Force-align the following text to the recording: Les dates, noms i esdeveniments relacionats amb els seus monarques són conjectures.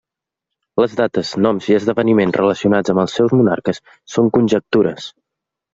Les 0.83 0.95
dates, 0.99 1.33
noms 1.47 1.67
i 1.73 1.77
esdeveniments 1.81 2.39
relacionats 2.41 2.95
amb 2.95 3.05
els 3.05 3.17
seus 3.19 3.39
monarques 3.39 3.85
són 4.17 4.35
conjectures. 4.39 5.17